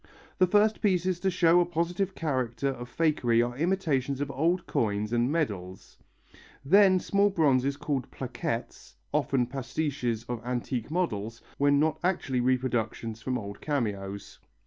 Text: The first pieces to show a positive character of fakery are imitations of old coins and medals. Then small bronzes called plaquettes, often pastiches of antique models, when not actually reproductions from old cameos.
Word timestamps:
The 0.39 0.47
first 0.47 0.81
pieces 0.81 1.19
to 1.19 1.29
show 1.29 1.59
a 1.59 1.65
positive 1.67 2.15
character 2.15 2.69
of 2.69 2.89
fakery 2.89 3.43
are 3.47 3.55
imitations 3.55 4.19
of 4.19 4.31
old 4.31 4.65
coins 4.65 5.13
and 5.13 5.31
medals. 5.31 5.99
Then 6.65 6.99
small 6.99 7.29
bronzes 7.29 7.77
called 7.77 8.09
plaquettes, 8.09 8.95
often 9.13 9.45
pastiches 9.45 10.25
of 10.27 10.43
antique 10.43 10.89
models, 10.89 11.43
when 11.59 11.79
not 11.79 11.99
actually 12.03 12.39
reproductions 12.41 13.21
from 13.21 13.37
old 13.37 13.61
cameos. 13.61 14.39